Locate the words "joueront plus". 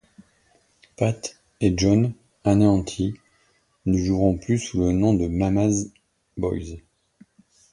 3.99-4.57